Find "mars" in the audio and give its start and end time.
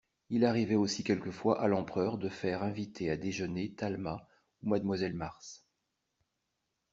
5.13-5.63